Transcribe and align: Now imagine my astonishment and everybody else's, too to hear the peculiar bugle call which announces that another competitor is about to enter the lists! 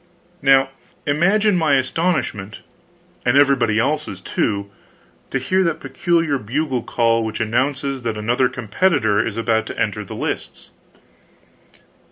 Now 0.41 0.69
imagine 1.05 1.55
my 1.55 1.75
astonishment 1.75 2.61
and 3.23 3.37
everybody 3.37 3.77
else's, 3.77 4.19
too 4.19 4.71
to 5.29 5.37
hear 5.37 5.63
the 5.63 5.75
peculiar 5.75 6.39
bugle 6.39 6.81
call 6.81 7.23
which 7.23 7.39
announces 7.39 8.01
that 8.01 8.17
another 8.17 8.49
competitor 8.49 9.23
is 9.23 9.37
about 9.37 9.67
to 9.67 9.77
enter 9.79 10.03
the 10.03 10.15
lists! 10.15 10.71